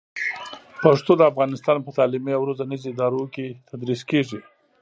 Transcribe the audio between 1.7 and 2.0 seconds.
په